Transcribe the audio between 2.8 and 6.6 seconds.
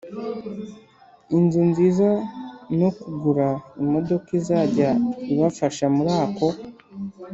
kugura imodoka izajya ibafasha muri ako